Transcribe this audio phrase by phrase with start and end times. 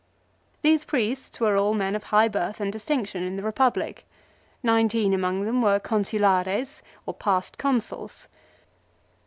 [0.63, 4.03] These priests were all men of high birth and distinction in the Republic.
[4.63, 8.27] Nineteen among them were" Consulares," or past Consuls.